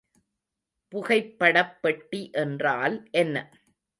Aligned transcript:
புகைப்படப்பெட்டி 0.93 2.21
என்றால் 2.35 2.95
என்ன? 3.11 3.35